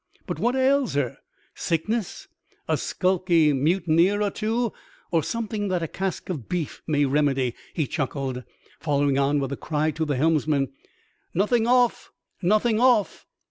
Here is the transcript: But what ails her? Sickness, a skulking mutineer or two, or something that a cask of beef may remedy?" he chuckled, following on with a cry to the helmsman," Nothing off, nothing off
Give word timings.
But 0.25 0.39
what 0.39 0.55
ails 0.55 0.95
her? 0.95 1.19
Sickness, 1.53 2.27
a 2.67 2.75
skulking 2.75 3.63
mutineer 3.63 4.23
or 4.23 4.31
two, 4.31 4.73
or 5.11 5.21
something 5.21 5.67
that 5.67 5.83
a 5.83 5.87
cask 5.87 6.27
of 6.27 6.49
beef 6.49 6.81
may 6.87 7.05
remedy?" 7.05 7.53
he 7.75 7.85
chuckled, 7.85 8.43
following 8.79 9.19
on 9.19 9.39
with 9.39 9.51
a 9.51 9.57
cry 9.57 9.91
to 9.91 10.03
the 10.03 10.15
helmsman," 10.17 10.73
Nothing 11.35 11.67
off, 11.67 12.11
nothing 12.41 12.79
off 12.79 13.27